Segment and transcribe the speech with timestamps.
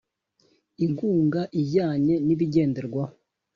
[0.85, 3.13] inkunga ijyanye n Ibigenderwaho